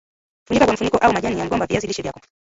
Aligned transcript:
funika 0.47 0.65
kwa 0.65 0.73
mfuniko 0.73 0.97
au 0.97 1.13
majani 1.13 1.39
ya 1.39 1.45
mgomba 1.45 1.65
viazi 1.67 1.87
lishe 1.87 2.01
vyako 2.01 2.21